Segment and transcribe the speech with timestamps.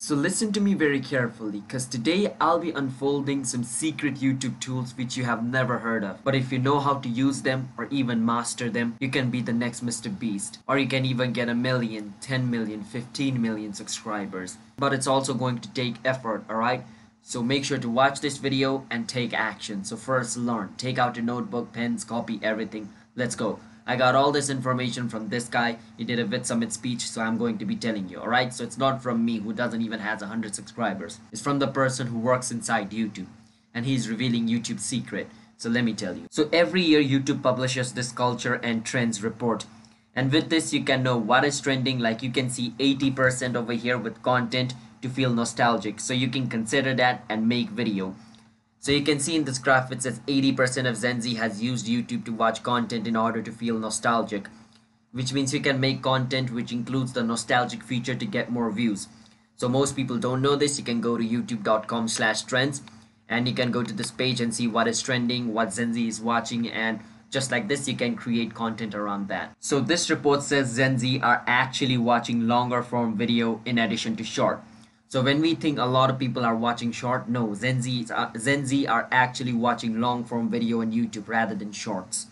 [0.00, 4.96] So listen to me very carefully because today I'll be unfolding some secret YouTube tools
[4.96, 6.22] which you have never heard of.
[6.22, 9.42] But if you know how to use them or even master them, you can be
[9.42, 10.08] the next Mr.
[10.16, 10.60] Beast.
[10.68, 14.56] Or you can even get a million, 10 million, 15 million subscribers.
[14.76, 16.84] But it's also going to take effort, alright?
[17.22, 19.82] So make sure to watch this video and take action.
[19.82, 20.74] So first learn.
[20.76, 22.88] Take out your notebook, pens, copy everything.
[23.16, 23.58] Let's go.
[23.88, 25.78] I got all this information from this guy.
[25.96, 28.52] He did a VidSummit speech, so I'm going to be telling you, alright?
[28.52, 31.20] So it's not from me, who doesn't even has 100 subscribers.
[31.32, 33.28] It's from the person who works inside YouTube.
[33.72, 35.28] And he's revealing YouTube's secret.
[35.56, 36.26] So let me tell you.
[36.30, 39.64] So every year YouTube publishes this culture and trends report.
[40.14, 43.72] And with this you can know what is trending like you can see 80% over
[43.72, 45.98] here with content to feel nostalgic.
[45.98, 48.14] So you can consider that and make video.
[48.80, 51.86] So you can see in this graph it says 80% of Gen Z has used
[51.86, 54.48] YouTube to watch content in order to feel nostalgic.
[55.12, 59.08] Which means you can make content which includes the nostalgic feature to get more views.
[59.56, 60.78] So most people don't know this.
[60.78, 62.82] You can go to youtube.com slash trends
[63.28, 66.06] and you can go to this page and see what is trending, what Gen Z
[66.06, 69.54] is watching and just like this you can create content around that.
[69.60, 74.24] So this report says Gen Z are actually watching longer form video in addition to
[74.24, 74.62] short.
[75.10, 78.28] So when we think a lot of people are watching short, no, Gen Z, uh,
[78.32, 82.26] Gen Z are actually watching long form video on YouTube rather than shorts.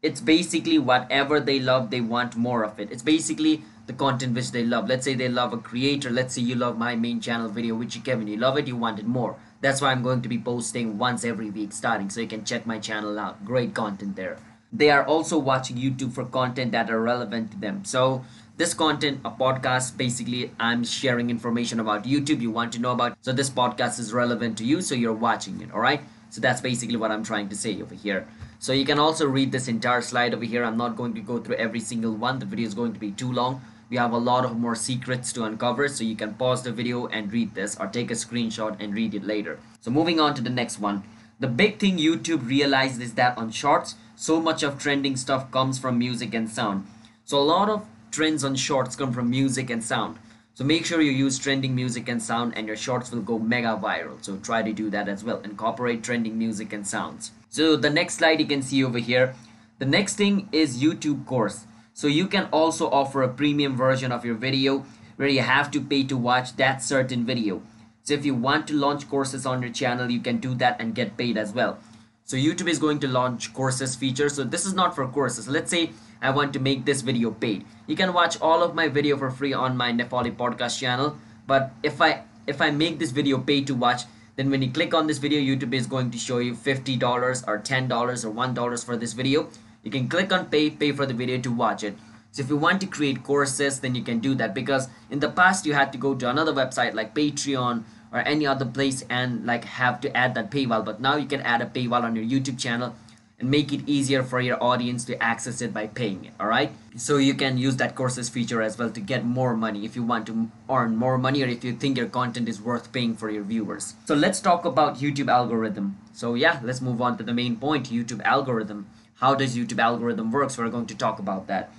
[0.00, 2.92] It's basically whatever they love, they want more of it.
[2.92, 4.88] It's basically the content which they love.
[4.88, 6.08] Let's say they love a creator.
[6.08, 8.76] Let's say you love my main channel video, which you Kevin, you love it, you
[8.76, 9.34] want it more.
[9.60, 12.64] That's why I'm going to be posting once every week starting so you can check
[12.64, 13.44] my channel out.
[13.44, 14.38] Great content there.
[14.72, 17.84] They are also watching YouTube for content that are relevant to them.
[17.84, 18.24] So
[18.58, 23.16] this content a podcast basically i'm sharing information about youtube you want to know about.
[23.20, 26.00] So this podcast is relevant to you so you're watching it all right?
[26.30, 28.26] So that's basically what i'm trying to say over here.
[28.58, 30.64] So you can also read this entire slide over here.
[30.64, 32.40] I'm not going to go through every single one.
[32.40, 33.60] The video is going to be too long.
[33.88, 37.06] We have a lot of more secrets to uncover so you can pause the video
[37.06, 39.60] and read this or take a screenshot and read it later.
[39.80, 41.04] So moving on to the next one.
[41.38, 45.78] The big thing youtube realized is that on shorts so much of trending stuff comes
[45.78, 46.88] from music and sound.
[47.24, 50.18] So a lot of trends on shorts come from music and sound.
[50.54, 53.78] So make sure you use trending music and sound and your shorts will go mega
[53.80, 54.22] viral.
[54.24, 55.40] So try to do that as well.
[55.42, 57.30] Incorporate trending music and sounds.
[57.48, 59.34] So the next slide you can see over here.
[59.78, 61.64] The next thing is YouTube course.
[61.94, 64.84] So you can also offer a premium version of your video
[65.16, 67.62] where you have to pay to watch that certain video.
[68.02, 70.94] So if you want to launch courses on your channel, you can do that and
[70.94, 71.78] get paid as well.
[72.24, 74.28] So YouTube is going to launch courses feature.
[74.28, 75.46] So this is not for courses.
[75.46, 75.90] Let's say
[76.20, 77.64] I want to make this video paid.
[77.86, 81.16] You can watch all of my video for free on my Nepali podcast channel.
[81.46, 84.02] But if I if I make this video pay to watch,
[84.36, 87.58] then when you click on this video, YouTube is going to show you $50 or
[87.58, 89.48] $10 or $1 for this video.
[89.82, 91.96] You can click on pay, pay for the video to watch it.
[92.30, 95.28] So if you want to create courses, then you can do that because in the
[95.28, 99.44] past you had to go to another website like Patreon or any other place and
[99.44, 100.84] like have to add that paywall.
[100.84, 102.94] But now you can add a paywall on your YouTube channel
[103.38, 106.72] and make it easier for your audience to access it by paying it all right?
[106.96, 110.02] So you can use that courses feature as well to get more money if you
[110.02, 113.30] want to earn more money or if you think your content is worth paying for
[113.30, 113.94] your viewers.
[114.06, 115.98] So let's talk about youtube algorithm.
[116.12, 118.88] So yeah let's move on to the main point youtube algorithm.
[119.16, 120.58] How does youtube algorithm works?
[120.58, 121.70] We're going to talk about that.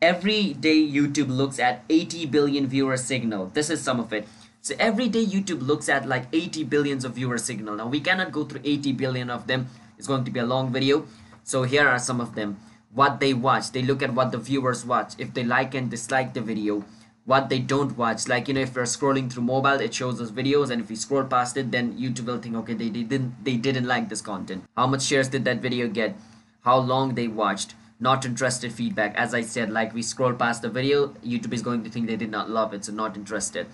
[0.00, 3.50] Every day youtube looks at 80 billion viewer signal.
[3.52, 4.26] This is some of it.
[4.62, 7.76] So every day youtube looks at like 80 billions of viewer signal.
[7.76, 9.68] Now we cannot go through 80 billion of them
[9.98, 11.06] it's going to be a long video.
[11.42, 12.58] So here are some of them.
[12.92, 13.72] What they watch.
[13.72, 15.14] They look at what the viewers watch.
[15.18, 16.84] If they like and dislike the video.
[17.24, 18.28] What they don't watch.
[18.28, 20.70] Like, you know, if we're scrolling through mobile, it shows us videos.
[20.70, 23.56] And if we scroll past it, then YouTube will think, okay, they, they, didn't, they
[23.56, 24.64] didn't like this content.
[24.76, 26.16] How much shares did that video get?
[26.62, 27.74] How long they watched?
[28.00, 29.14] Not interested feedback.
[29.16, 32.16] As I said, like we scroll past the video, YouTube is going to think they
[32.16, 32.84] did not love it.
[32.84, 33.66] So not interested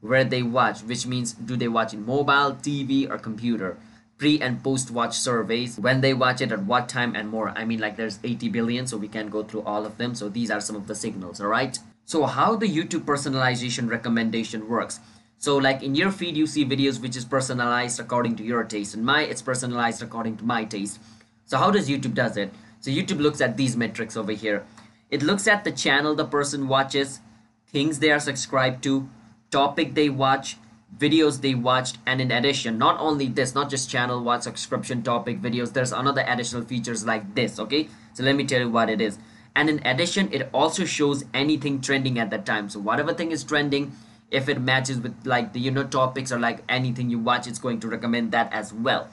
[0.00, 3.76] where they watch, which means do they watch in mobile, TV, or computer
[4.18, 7.50] pre and post watch surveys when they watch it at what time and more.
[7.50, 10.14] I mean like there's 80 billion so we can't go through all of them.
[10.14, 11.78] So these are some of the signals all right?
[12.04, 14.98] So how the youtube personalization recommendation works.
[15.38, 18.94] So like in your feed you see videos which is personalized according to your taste
[18.94, 20.98] and my it's personalized according to my taste.
[21.46, 22.52] So how does youtube does it?
[22.80, 24.64] So youtube looks at these metrics over here.
[25.10, 27.20] It looks at the channel the person watches
[27.68, 29.08] things they are subscribed to
[29.50, 30.56] topic they watch
[30.96, 35.40] videos they watched and in addition not only this not just channel watch subscription topic
[35.40, 37.88] videos there's another additional features like this okay?
[38.14, 39.18] So let me tell you what it is.
[39.54, 42.68] And in addition it also shows anything trending at that time.
[42.68, 43.92] So whatever thing is trending
[44.30, 47.58] if it matches with like the you know topics or like anything you watch it's
[47.58, 49.08] going to recommend that as well.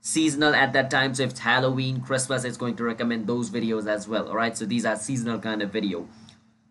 [0.00, 3.88] Seasonal at that time so if it's halloween christmas it's going to recommend those videos
[3.88, 6.08] as well all right so these are seasonal kind of video.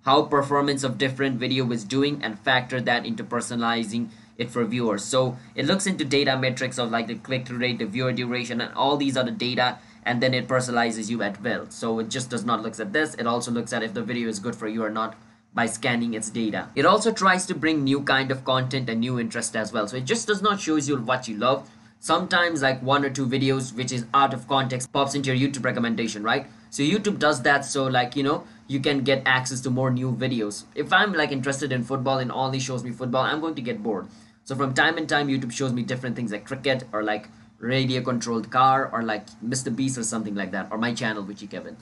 [0.06, 5.04] How performance of different video is doing and factor that into personalizing it for viewers.
[5.04, 8.74] So it looks into data metrics of like the click-through rate, the viewer duration, and
[8.74, 11.68] all these other data, and then it personalizes you at will.
[11.70, 13.16] So it just does not look at this.
[13.16, 15.16] It also looks at if the video is good for you or not
[15.54, 16.70] by scanning its data.
[16.76, 19.88] It also tries to bring new kind of content and new interest as well.
[19.88, 21.70] So it just does not shows you what you love.
[22.00, 25.64] Sometimes like one or two videos which is out of context pops into your YouTube
[25.64, 26.46] recommendation, right?
[26.70, 30.12] So YouTube does that so like, you know, you can get access to more new
[30.12, 30.66] videos.
[30.76, 33.82] If I'm like interested in football and only shows me football, I'm going to get
[33.82, 34.08] bored.
[34.46, 38.02] So from time and time, YouTube shows me different things like cricket or like radio
[38.02, 39.76] controlled car or like Mr.
[39.76, 41.76] Beast or something like that or my channel, Witchey Kevin.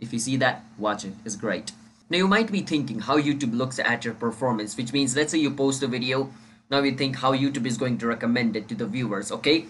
[0.00, 1.12] If you see that, watch it.
[1.26, 1.72] It's great.
[2.08, 5.38] Now you might be thinking how YouTube looks at your performance, which means let's say
[5.38, 6.32] you post a video.
[6.70, 9.66] Now you think how YouTube is going to recommend it to the viewers, okay?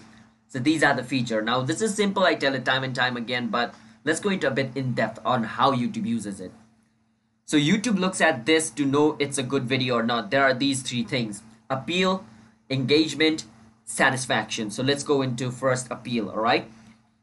[0.47, 1.41] So these are the feature.
[1.41, 3.75] Now this is simple, I tell it time and time again, but
[4.05, 6.53] let's go into a bit in depth on how YouTube uses it.
[7.45, 10.31] So YouTube looks at this to know it's a good video or not.
[10.31, 11.43] There are these three things
[11.73, 12.25] appeal,
[12.69, 13.45] engagement,
[13.85, 14.71] satisfaction.
[14.71, 16.69] So let's go into first appeal, all right?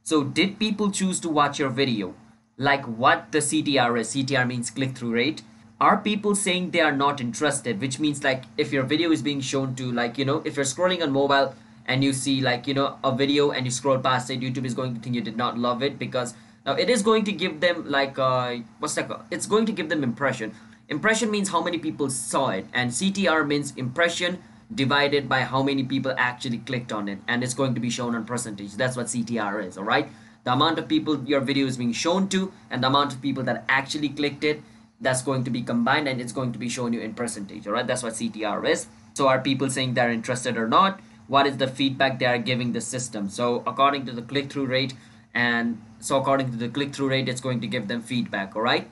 [0.02, 2.14] So did people choose to watch your video?
[2.56, 5.42] Like what the CTR is, CTR means click-through rate.
[5.80, 9.40] Are people saying they are not interested, which means like if your video is being
[9.40, 11.54] shown to like, you know, if you're scrolling on mobile
[11.86, 14.74] and you see like, you know, a video and you scroll past it, YouTube is
[14.74, 16.34] going to think you did not love it because
[16.66, 19.22] now it is going to give them like, uh, what's that called?
[19.30, 20.54] It's going to give them impression.
[20.90, 24.42] Impression means how many people saw it and CTR means impression
[24.74, 28.16] divided by how many people actually clicked on it and it's going to be shown
[28.16, 28.72] on percentage.
[28.74, 30.08] That's what CTR is all right?
[30.42, 33.44] The amount of people your video is being shown to and the amount of people
[33.44, 34.62] that actually clicked it
[35.00, 37.74] that's going to be combined and it's going to be shown you in percentage all
[37.74, 37.86] right?
[37.86, 38.88] That's what CTR is.
[39.14, 40.98] So are people saying they're interested or not?
[41.28, 43.28] What is the feedback they are giving the system?
[43.28, 44.94] So according to the click-through rate
[45.34, 48.90] and so according to the click-through rate it's going to give them feedback all right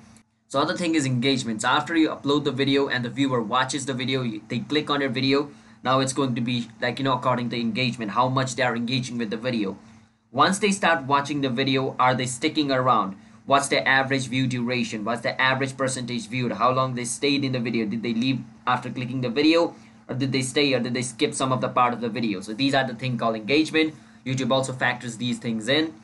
[0.49, 1.63] so other thing is engagements.
[1.63, 5.11] After you upload the video and the viewer watches the video they click on your
[5.11, 5.51] video
[5.85, 8.75] now it's going to be like you know according to engagement how much they are
[8.75, 9.79] engaging with the video.
[10.33, 13.17] Once they start watching the video are they sticking around?
[13.45, 15.05] What's the average view duration?
[15.05, 16.53] What's the average percentage viewed?
[16.53, 17.87] How long they stayed in the video?
[17.87, 19.75] Did they leave after clicking the video
[20.09, 22.41] or did they stay or did they skip some of the part of the video?
[22.41, 23.95] So these are the thing called engagement.
[24.25, 25.95] Youtube also factors these things in.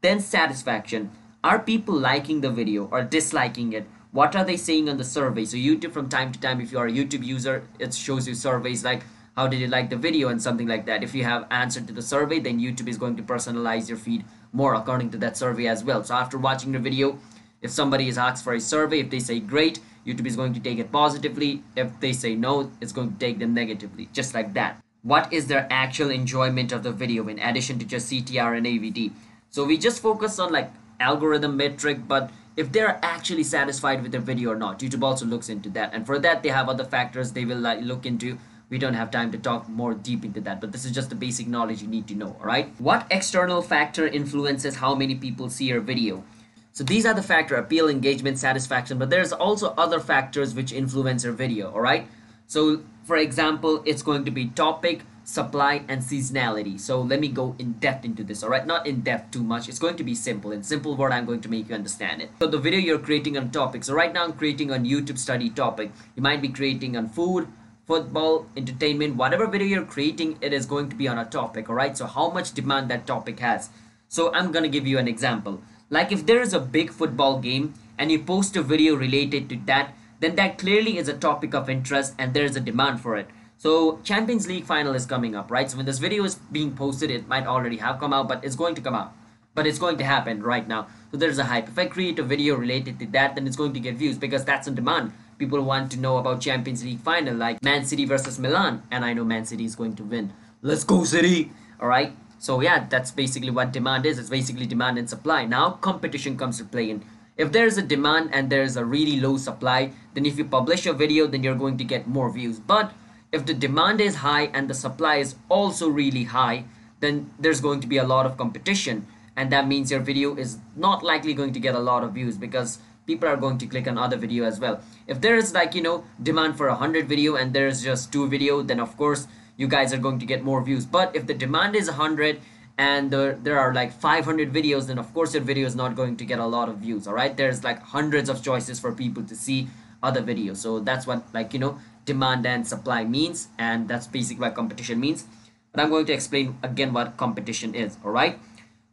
[0.00, 1.10] Then satisfaction
[1.44, 3.84] are people liking the video or disliking it?
[4.12, 5.44] What are they saying on the survey?
[5.44, 8.34] So youtube from time to time if you are a youtube user it shows you
[8.34, 9.02] surveys like
[9.36, 11.02] how did you like the video and something like that.
[11.02, 14.24] If you have answered to the survey then youtube is going to personalize your feed
[14.52, 16.04] more according to that survey as well.
[16.04, 17.18] So after watching the video
[17.60, 20.60] if somebody is asked for a survey if they say great youtube is going to
[20.60, 21.64] take it positively.
[21.74, 24.80] If they say no it's going to take them negatively just like that.
[25.02, 29.10] What is their actual enjoyment of the video in addition to just ctr and avd
[29.50, 30.70] so we just focus on like
[31.02, 35.48] algorithm metric but if they're actually satisfied with their video or not youtube also looks
[35.48, 35.92] into that.
[35.92, 38.38] And for that they have other factors they will like, look into.
[38.70, 41.14] We don't have time to talk more deep into that but this is just the
[41.14, 42.72] basic knowledge you need to know all right?
[42.78, 46.24] What external factor influences how many people see your video?
[46.72, 51.24] So these are the factor appeal engagement satisfaction but there's also other factors which influence
[51.24, 52.06] your video all right?
[52.46, 56.78] So for example it's going to be topic supply and seasonality.
[56.78, 59.66] So let me go in depth into this all right not in depth too much.
[59.66, 62.30] It's going to be simple in simple word i'm going to make you understand it.
[62.38, 65.48] So the video you're creating on topic so right now i'm creating on youtube study
[65.48, 65.90] topic.
[66.16, 67.48] You might be creating on food
[67.86, 71.76] football entertainment whatever video you're creating it is going to be on a topic all
[71.76, 73.70] right so how much demand that topic has.
[74.08, 75.62] So i'm gonna give you an example.
[75.88, 79.56] Like if there is a big football game and you post a video related to
[79.72, 83.16] that then that clearly is a topic of interest and there is a demand for
[83.16, 85.70] it so Champions League final is coming up, right?
[85.70, 88.56] So when this video is being posted, it might already have come out, but it's
[88.56, 89.12] going to come out.
[89.54, 90.88] But it's going to happen right now.
[91.12, 91.68] So there's a hype.
[91.68, 94.44] If I create a video related to that, then it's going to get views because
[94.44, 95.12] that's in demand.
[95.38, 99.12] People want to know about Champions League final, like Man City versus Milan, and I
[99.12, 100.32] know Man City is going to win.
[100.60, 101.52] Let's go City!
[101.80, 102.16] All right.
[102.40, 104.18] So yeah, that's basically what demand is.
[104.18, 105.44] It's basically demand and supply.
[105.44, 107.04] Now competition comes to play in.
[107.36, 110.92] If there's a demand and there's a really low supply, then if you publish a
[110.92, 112.58] video, then you're going to get more views.
[112.58, 112.92] But
[113.32, 116.64] if the demand is high and the supply is also really high
[117.02, 119.06] then there's going to be a lot of competition.
[119.36, 122.38] And that means your video is not likely going to get a lot of views
[122.38, 124.80] because people are going to click on other video as well.
[125.06, 128.28] If there is like you know demand for a hundred video and there's just two
[128.28, 130.86] video then of course you guys are going to get more views.
[130.86, 132.40] But if the demand is 100
[132.78, 136.16] and there, there are like 500 videos then of course your video is not going
[136.18, 137.36] to get a lot of views all right?
[137.36, 139.68] There's like hundreds of choices for people to see
[140.02, 140.58] other videos.
[140.58, 144.98] So that's what like you know demand and supply means and that's basically what competition
[145.00, 145.24] means
[145.72, 148.38] but i'm going to explain again what competition is all right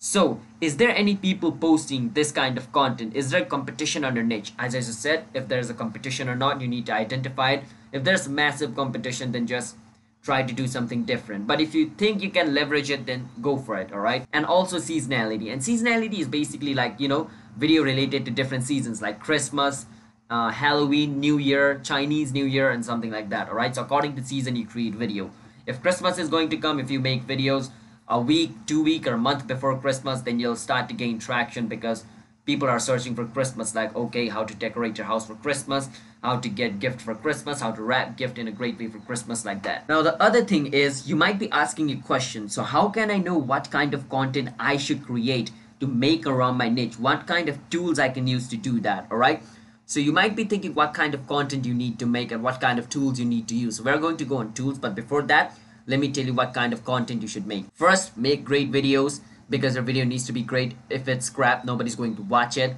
[0.01, 3.15] So, is there any people posting this kind of content?
[3.15, 4.53] Is there competition on your niche?
[4.57, 7.65] As I just said, if there's a competition or not, you need to identify it.
[7.91, 9.75] If there's massive competition, then just
[10.23, 11.47] try to do something different.
[11.47, 14.25] But if you think you can leverage it, then go for it, all right?
[14.31, 15.51] And also seasonality.
[15.51, 19.85] And seasonality is basically like, you know, video related to different seasons like Christmas,
[20.29, 23.73] uh, Halloween, New Year, Chinese New Year, and something like that, all right?
[23.73, 25.31] So according to season, you create video.
[25.65, 27.69] If Christmas is going to come, if you make videos,
[28.07, 31.67] a week, two week, or a month before Christmas, then you'll start to gain traction
[31.67, 32.05] because
[32.45, 33.75] people are searching for Christmas.
[33.75, 35.89] Like, okay, how to decorate your house for Christmas,
[36.23, 38.99] how to get gift for Christmas, how to wrap gift in a great way for
[38.99, 39.87] Christmas, like that.
[39.87, 42.49] Now, the other thing is you might be asking a question.
[42.49, 46.57] So, how can I know what kind of content I should create to make around
[46.57, 46.97] my niche?
[46.99, 49.07] What kind of tools I can use to do that?
[49.11, 49.43] All right.
[49.89, 52.61] So you might be thinking what kind of content you need to make and what
[52.61, 53.77] kind of tools you need to use.
[53.77, 56.53] So we're going to go on tools, but before that, let me tell you what
[56.53, 57.65] kind of content you should make.
[57.73, 60.75] First, make great videos because your video needs to be great.
[60.91, 62.75] If it's crap, nobody's going to watch it.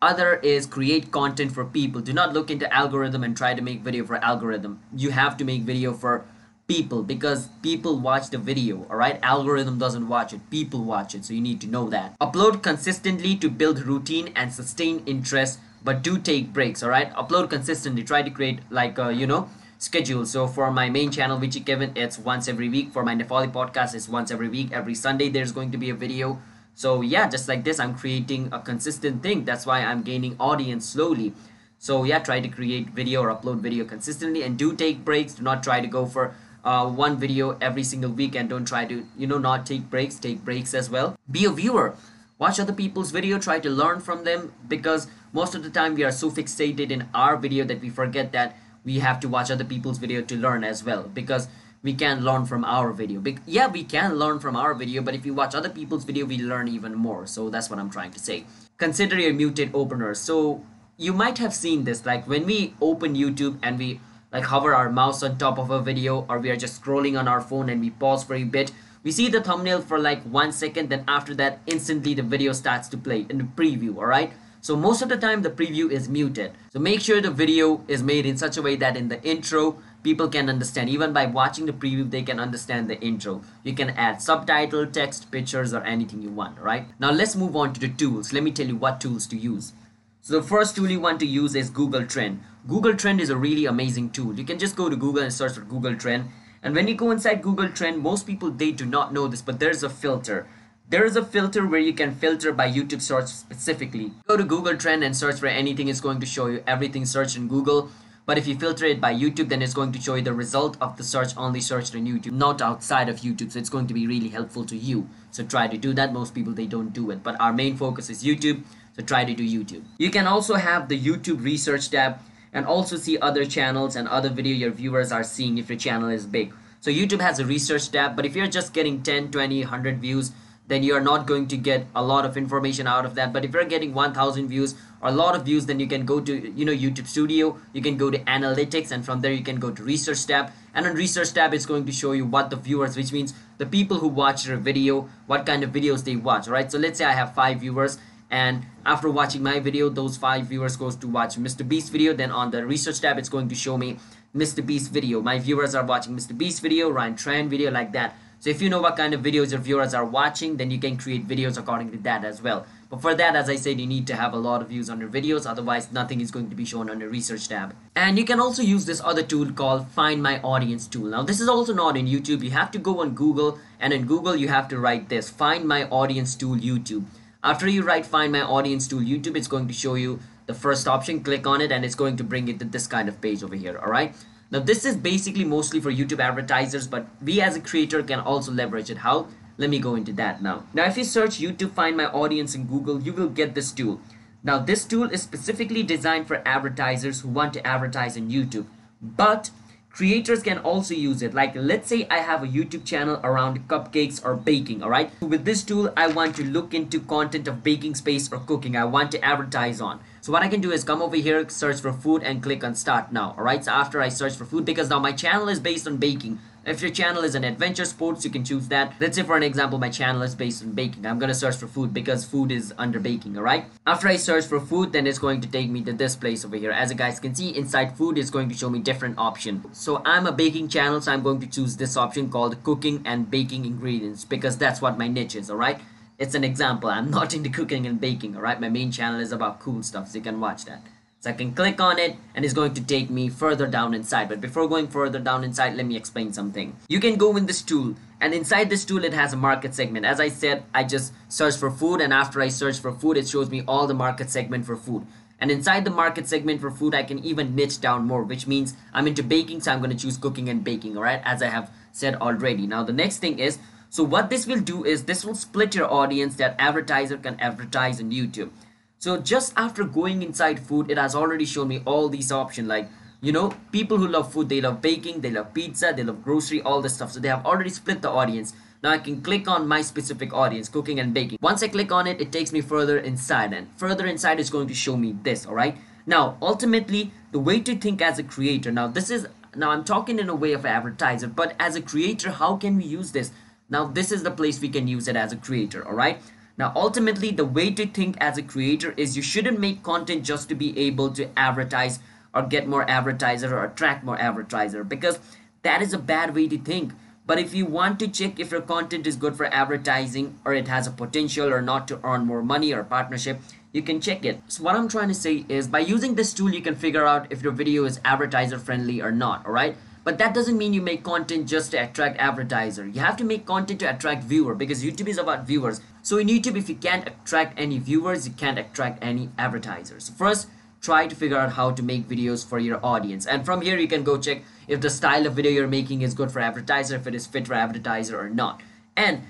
[0.00, 2.00] Other is create content for people.
[2.00, 4.80] Do not look into algorithm and try to make video for algorithm.
[4.96, 6.24] You have to make video for
[6.66, 11.22] people because people watch the video all right algorithm doesn't watch it people watch it
[11.22, 16.02] so you need to know that upload consistently to build routine and sustain interest but
[16.02, 19.48] do take breaks all right upload consistently try to create like uh, you know
[19.84, 20.26] schedule.
[20.26, 22.92] So for my main channel, Witchey Kevin, it's once every week.
[22.92, 24.72] For my Nepali podcast, it's once every week.
[24.72, 26.40] Every Sunday, there's going to be a video.
[26.74, 29.44] So yeah, just like this, I'm creating a consistent thing.
[29.44, 31.32] That's why I'm gaining audience slowly.
[31.78, 35.34] So yeah, try to create video or upload video consistently and do take breaks.
[35.34, 38.86] Do not try to go for uh, one video every single week and don't try
[38.86, 40.16] to, you know, not take breaks.
[40.18, 41.16] Take breaks as well.
[41.30, 41.94] Be a viewer.
[42.38, 43.38] Watch other people's video.
[43.38, 47.08] Try to learn from them because most of the time we are so fixated in
[47.12, 50.62] our video that we forget that we have to watch other people's video to learn
[50.62, 51.48] as well because
[51.82, 53.20] we can learn from our video.
[53.20, 56.24] Be yeah we can learn from our video but if you watch other people's video
[56.24, 57.26] we learn even more.
[57.26, 58.44] So that's what i'm trying to say.
[58.78, 60.64] Consider your muted openers so
[60.96, 64.00] you might have seen this like when we open youtube and we
[64.32, 67.26] like hover our mouse on top of a video or we are just scrolling on
[67.26, 68.70] our phone and we pause for a bit
[69.02, 72.86] we see the thumbnail for like one second then after that instantly the video starts
[72.86, 74.32] to play in the preview all right
[74.64, 76.52] so most of the time the preview is muted.
[76.72, 79.76] So make sure the video is made in such a way that in the intro
[80.02, 80.88] people can understand.
[80.88, 83.42] Even by watching the preview they can understand the intro.
[83.62, 86.86] You can add subtitle, text, pictures or anything you want, right?
[86.98, 88.32] Now let's move on to the tools.
[88.32, 89.74] Let me tell you what tools to use.
[90.22, 92.40] So the first tool you want to use is Google Trend.
[92.66, 94.32] Google Trend is a really amazing tool.
[94.32, 96.30] You can just go to Google and search for Google Trend.
[96.62, 99.60] And when you go inside Google Trend, most people, they do not know this, but
[99.60, 100.46] there's a filter.
[100.86, 104.12] There is a filter where you can filter by YouTube search specifically.
[104.28, 105.88] Go to Google Trend and search for anything.
[105.88, 107.88] It's going to show you everything searched in Google.
[108.26, 110.76] But if you filter it by YouTube, then it's going to show you the result
[110.82, 113.52] of the search only searched on YouTube, not outside of YouTube.
[113.52, 115.08] So it's going to be really helpful to you.
[115.30, 116.12] So try to do that.
[116.12, 117.22] Most people, they don't do it.
[117.22, 118.62] But our main focus is YouTube.
[118.94, 119.84] So try to do YouTube.
[119.96, 122.20] You can also have the YouTube research tab
[122.52, 126.10] and also see other channels and other video your viewers are seeing if your channel
[126.10, 126.52] is big.
[126.80, 130.32] So YouTube has a research tab, but if you're just getting 10, 20, 100 views,
[130.66, 133.32] then you are not going to get a lot of information out of that.
[133.32, 136.20] But if you're getting 1000 views or a lot of views then you can go
[136.20, 137.58] to you know youtube studio.
[137.72, 140.52] You can go to analytics and from there you can go to research tab.
[140.74, 143.66] And on research tab it's going to show you what the viewers which means the
[143.66, 146.70] people who watch your video what kind of videos they watch right?
[146.70, 147.98] So let's say i have five viewers
[148.30, 152.14] and after watching my video those five viewers goes to watch mr beast video.
[152.14, 153.98] Then on the research tab it's going to show me
[154.34, 155.20] mr beast video.
[155.20, 158.68] My viewers are watching mr beast video ryan tran video like that so if you
[158.68, 161.90] know what kind of videos your viewers are watching, then you can create videos according
[161.92, 162.66] to that as well.
[162.90, 165.00] But for that, as I said, you need to have a lot of views on
[165.00, 167.74] your videos, otherwise nothing is going to be shown on your research tab.
[167.96, 171.06] And you can also use this other tool called Find My Audience tool.
[171.06, 172.42] Now this is also not in YouTube.
[172.42, 175.66] You have to go on Google and in Google you have to write this, Find
[175.66, 177.06] My Audience tool YouTube.
[177.42, 180.86] After you write Find My Audience tool YouTube, it's going to show you the first
[180.86, 181.24] option.
[181.24, 183.54] Click on it and it's going to bring it to this kind of page over
[183.54, 184.14] here, alright?
[184.54, 188.52] Now this is basically mostly for YouTube advertisers, but we as a creator can also
[188.52, 188.98] leverage it.
[188.98, 189.26] How?
[189.58, 190.62] Let me go into that now.
[190.72, 194.00] Now if you search YouTube find my audience in Google, you will get this tool.
[194.44, 198.66] Now this tool is specifically designed for advertisers who want to advertise on YouTube,
[199.02, 199.50] but
[199.90, 204.20] creators can also use it like let's say i have a youtube channel around cupcakes
[204.24, 207.94] or baking all right with this tool i want to look into content of baking
[207.94, 211.02] space or cooking i want to advertise on so what I can do is come
[211.02, 213.34] over here, search for food and click on start now.
[213.36, 216.38] Alright, so after I search for food, because now my channel is based on baking.
[216.64, 218.94] If your channel is an adventure sports, you can choose that.
[218.98, 221.04] Let's say for an example, my channel is based on baking.
[221.04, 223.66] I'm gonna search for food because food is under baking, alright?
[223.86, 226.56] After I search for food, then it's going to take me to this place over
[226.56, 226.70] here.
[226.70, 229.62] As you guys can see, inside food is going to show me different option.
[229.74, 233.30] So I'm a baking channel, so I'm going to choose this option called cooking and
[233.30, 235.80] baking ingredients because that's what my niche is, alright?
[236.18, 239.32] It's an example i'm not into cooking and baking all right my main channel is
[239.32, 240.82] about cool stuff so you can watch that
[241.24, 244.28] so I can click on it and it's going to take me further down inside.
[244.28, 246.76] But before going further down inside, let me explain something.
[246.86, 250.04] You can go in this tool and inside this tool, it has a market segment.
[250.04, 253.26] As I said, I just search for food and after I search for food, it
[253.26, 255.06] shows me all the market segment for food.
[255.40, 258.76] And inside the market segment for food, I can even niche down more, which means
[258.92, 259.62] I'm into baking.
[259.62, 260.94] So I'm going to choose cooking and baking.
[260.94, 261.22] All right.
[261.24, 262.66] As I have said already.
[262.66, 263.58] Now, the next thing is,
[263.94, 268.00] so what this will do is this will split your audience that advertiser can advertise
[268.00, 268.50] on YouTube.
[268.98, 272.88] So just after going inside food, it has already shown me all these options like,
[273.20, 276.60] you know, people who love food, they love baking, they love pizza, they love grocery,
[276.62, 277.12] all this stuff.
[277.12, 278.52] So they have already split the audience.
[278.82, 281.38] Now I can click on my specific audience, cooking and baking.
[281.40, 284.66] Once I click on it, it takes me further inside and further inside is going
[284.66, 285.76] to show me this, all right?
[286.04, 290.18] Now, ultimately, the way to think as a creator, now this is, now I'm talking
[290.18, 293.30] in a way of advertiser, but as a creator, how can we use this?
[293.68, 296.20] Now, this is the place we can use it as a creator, all right?
[296.56, 300.48] Now, ultimately, the way to think as a creator is you shouldn't make content just
[300.48, 301.98] to be able to advertise
[302.34, 305.18] or get more advertiser or attract more advertiser because
[305.62, 306.92] that is a bad way to think.
[307.26, 310.68] But if you want to check if your content is good for advertising or it
[310.68, 313.40] has a potential or not to earn more money or partnership,
[313.72, 314.40] you can check it.
[314.46, 317.26] So what I'm trying to say is by using this tool, you can figure out
[317.30, 319.76] if your video is advertiser friendly or not, all right?
[320.04, 322.86] But that doesn't mean you make content just to attract advertiser.
[322.86, 325.80] You have to make content to attract viewer because YouTube is about viewers.
[326.02, 330.10] So in YouTube, if you can't attract any viewers, you can't attract any advertisers.
[330.10, 330.48] First,
[330.82, 333.24] try to figure out how to make videos for your audience.
[333.24, 336.12] And from here, you can go check if the style of video you're making is
[336.12, 338.60] good for advertiser, if it is fit for advertiser or not.
[338.94, 339.22] And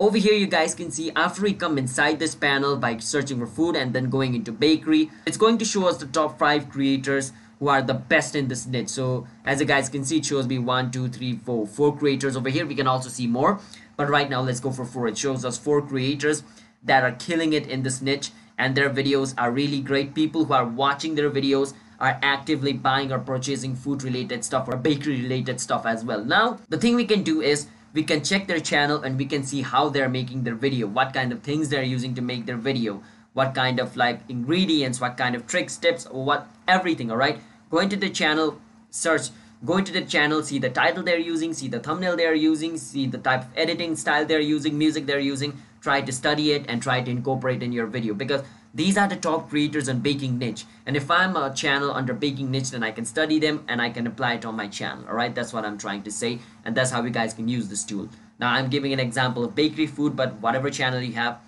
[0.00, 3.46] over here, you guys can see after we come inside this panel by searching for
[3.46, 7.32] food and then going into bakery, it's going to show us the top five creators
[7.58, 8.88] who are the best in this niche.
[8.88, 12.36] So as you guys can see it shows me one two three four four creators
[12.36, 12.66] over here.
[12.66, 13.60] We can also see more.
[13.96, 15.08] But right now let's go for four.
[15.08, 16.42] It shows us four creators
[16.84, 20.14] that are killing it in this niche and their videos are really great.
[20.14, 24.76] People who are watching their videos are actively buying or purchasing food related stuff or
[24.76, 26.24] bakery related stuff as well.
[26.24, 29.42] Now the thing we can do is we can check their channel and we can
[29.42, 32.56] see how they're making their video what kind of things they're using to make their
[32.56, 33.02] video
[33.38, 37.38] what kind of like ingredients what kind of tricks tips what everything all right?
[37.70, 39.30] Go into the channel search
[39.64, 43.06] go into the channel see the title they're using see the thumbnail they're using see
[43.06, 45.56] the type of editing style they're using music they're using.
[45.80, 48.42] Try to study it and try to incorporate in your video because
[48.74, 50.64] these are the top creators on baking niche.
[50.86, 53.90] And if i'm a channel under baking niche then i can study them and i
[53.90, 55.34] can apply it on my channel all right?
[55.34, 58.08] That's what i'm trying to say and that's how you guys can use this tool.
[58.40, 61.40] Now i'm giving an example of bakery food but whatever channel you have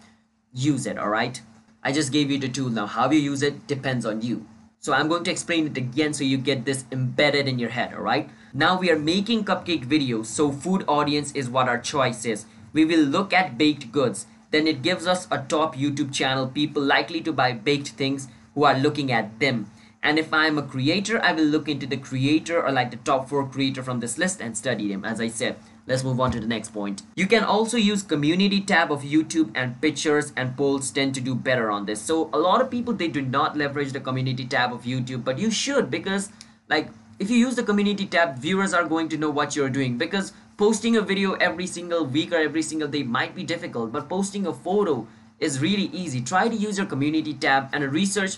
[0.52, 1.40] use it all right
[1.82, 4.46] i just gave you the tool now how you use it depends on you
[4.82, 7.92] so I'm going to explain it again so you get this embedded in your head,
[7.92, 8.30] alright?
[8.54, 12.46] Now we are making cupcake videos, so food audience is what our choice is.
[12.72, 14.24] We will look at baked goods.
[14.50, 18.64] Then it gives us a top YouTube channel, people likely to buy baked things who
[18.64, 19.70] are looking at them.
[20.02, 23.28] And if I'm a creator, I will look into the creator or like the top
[23.28, 25.56] four creator from this list and study them, as I said.
[25.90, 27.02] Let's move on to the next point.
[27.16, 31.34] You can also use community tab of YouTube and pictures and polls tend to do
[31.34, 32.00] better on this.
[32.00, 35.36] So a lot of people, they do not leverage the community tab of YouTube, but
[35.36, 36.28] you should because
[36.68, 39.98] like if you use the community tab, viewers are going to know what you're doing
[39.98, 44.08] because posting a video every single week or every single day might be difficult, but
[44.08, 45.08] posting a photo
[45.40, 46.20] is really easy.
[46.20, 48.36] Try to use your community tab and a research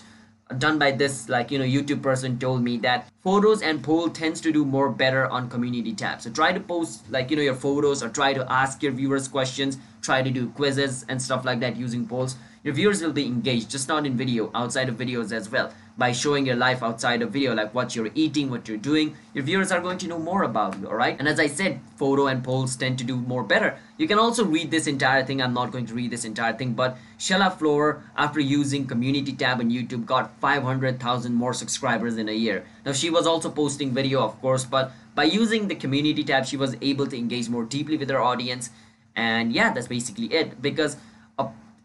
[0.57, 4.41] done by this like you know youtube person told me that photos and poll tends
[4.41, 7.55] to do more better on community tab so try to post like you know your
[7.55, 9.77] photos or try to ask your viewers questions.
[10.01, 12.35] Try to do quizzes and stuff like that using polls.
[12.65, 15.71] Your viewers will be engaged just not in video outside of videos as well.
[15.97, 19.45] By showing your life outside of video like what you're eating what you're doing your
[19.45, 22.25] viewers are going to know more about you all right and as i said photo
[22.25, 23.77] and polls tend to do more better.
[23.97, 25.41] You can also read this entire thing.
[25.41, 29.59] I'm not going to read this entire thing but Shella Flower after using community tab
[29.59, 34.21] on youtube got 500000 more subscribers in a year now she was also posting video
[34.21, 37.97] of course but by using the community tab she was able to engage more deeply
[37.97, 38.69] with her audience
[39.15, 40.97] and yeah that's basically it because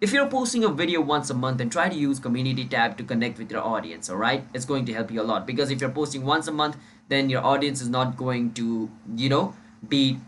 [0.00, 3.04] if you're posting a video once a month and try to use community tab to
[3.04, 4.44] connect with your audience, all right?
[4.54, 6.76] It's going to help you a lot because if you're posting once a month,
[7.08, 9.54] then your audience is not going to, you know,
[9.88, 10.20] be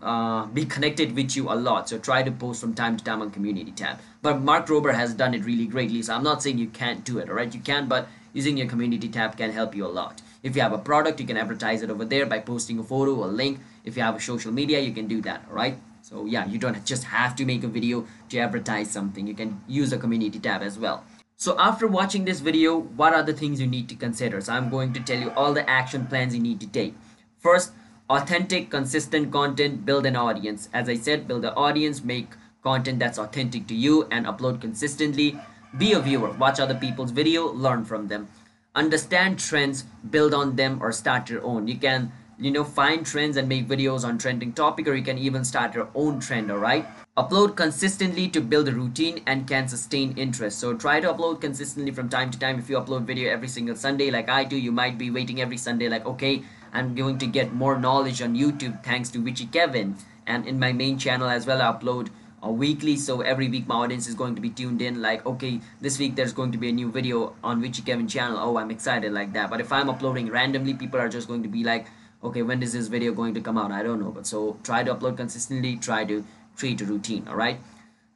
[0.00, 1.90] uh, be connected with you a lot.
[1.90, 3.98] So try to post from time to time on community tab.
[4.22, 6.00] But Mark Rober has done it really greatly.
[6.00, 7.52] So I'm not saying you can't do it, all right?
[7.52, 10.22] You can, but using your community tab can help you a lot.
[10.42, 13.24] If you have a product, you can advertise it over there by posting a photo,
[13.24, 13.60] a link.
[13.84, 15.76] If you have a social media, you can do that, all right?
[16.02, 19.26] So yeah, you don't just have to make a video to advertise something.
[19.26, 21.04] You can use a community tab as well.
[21.36, 24.40] So after watching this video, what are the things you need to consider?
[24.40, 26.94] So I'm going to tell you all the action plans you need to take.
[27.38, 27.72] First,
[28.08, 30.68] authentic, consistent content, build an audience.
[30.72, 32.28] As I said, build an audience, make
[32.62, 35.38] content that's authentic to you and upload consistently.
[35.78, 38.28] Be a viewer, watch other people's video, learn from them.
[38.74, 41.66] Understand trends, build on them or start your own.
[41.66, 45.16] You can you know find trends and make videos on trending topic or you can
[45.16, 46.86] even start your own trend all right?
[47.16, 50.58] Upload consistently to build a routine and can sustain interest.
[50.58, 52.58] So try to upload consistently from time to time.
[52.58, 55.56] If you upload video every single sunday like i do you might be waiting every
[55.56, 56.42] sunday like okay
[56.74, 59.96] i'm going to get more knowledge on youtube thanks to witchey kevin.
[60.26, 62.10] And in my main channel as well i upload
[62.44, 65.60] uh, weekly so every week my audience is going to be tuned in like okay
[65.80, 68.38] this week there's going to be a new video on witchey kevin channel.
[68.38, 69.50] Oh i'm excited like that.
[69.50, 71.86] But if i'm uploading randomly people are just going to be like
[72.24, 73.70] okay when is this video going to come out?
[73.70, 74.10] I don't know.
[74.10, 76.24] But so try to upload consistently try to
[76.56, 77.58] create a routine all right?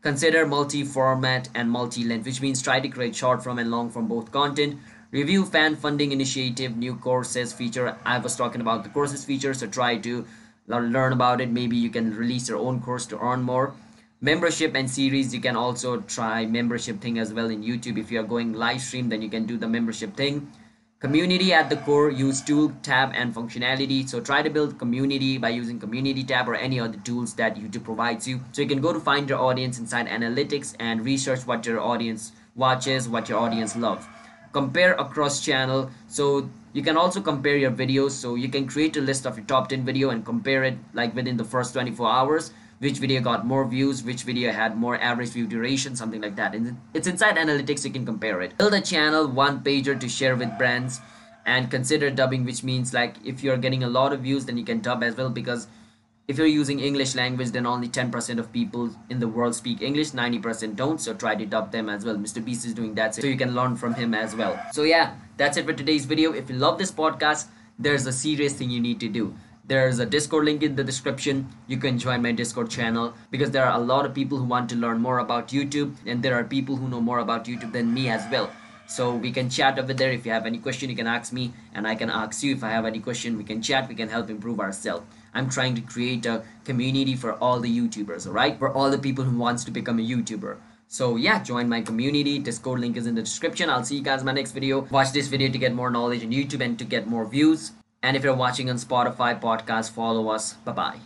[0.03, 4.33] Consider multi-format and multi-length which means try to create short form and long form both
[4.33, 4.79] content.
[5.13, 7.97] Review fan funding initiative new courses feature.
[8.05, 10.27] I was talking about the courses feature so try to
[10.67, 11.49] learn about it.
[11.49, 13.73] Maybe you can release your own course to earn more
[14.21, 17.99] membership and series you can also try membership thing as well in youtube.
[17.99, 20.51] If you are going live stream then you can do the membership thing.
[21.01, 24.09] Community at the core use tool tab and functionality.
[24.09, 27.85] So try to build community by using community tab or any other tools that youtube
[27.85, 28.41] provides you.
[28.53, 32.33] So you can go to find your audience inside analytics and research what your audience
[32.55, 34.07] watches what your audience loves
[34.55, 35.91] compare across channel.
[36.09, 38.13] So you can also compare your videos.
[38.13, 41.15] So you can create a list of your top 10 video and compare it like
[41.15, 45.31] within the first 24 hours which video got more views, which video had more average
[45.31, 46.55] view duration, something like that.
[46.55, 48.59] And it's inside analytics, you can compare it.
[48.59, 51.01] Build a channel, one pager to share with brands
[51.47, 54.65] and consider dubbing, which means like if you're getting a lot of views, then you
[54.65, 55.69] can dub as well because
[56.29, 60.11] if you're using English language, then only 10% of people in the world speak English,
[60.11, 61.01] 90% don't.
[61.01, 62.17] So try to dub them as well.
[62.17, 62.45] Mr.
[62.45, 64.61] Beast is doing that, so you can learn from him as well.
[64.73, 66.33] So yeah, that's it for today's video.
[66.33, 67.47] If you love this podcast,
[67.79, 69.35] there's a serious thing you need to do
[69.69, 71.49] there's a discord link in the description.
[71.67, 74.69] You can join my discord channel because there are a lot of people who want
[74.71, 77.93] to learn more about youtube and there are people who know more about youtube than
[77.93, 78.49] me as well.
[78.87, 80.13] So we can chat over there.
[80.13, 82.55] If you have any question you can ask me and i can ask you.
[82.55, 83.89] If i have any question we can chat.
[83.89, 85.05] We can help improve ourselves.
[85.35, 88.57] I'm trying to create a community for all the youtubers all right?
[88.57, 90.59] For all the people who wants to become a youtuber.
[90.87, 92.39] So yeah join my community.
[92.39, 93.69] Discord link is in the description.
[93.69, 94.83] I'll see you guys in my next video.
[94.93, 98.17] Watch this video to get more knowledge on youtube and to get more views and
[98.17, 100.55] if you're watching on Spotify podcast, follow us.
[100.65, 100.95] Bye bye.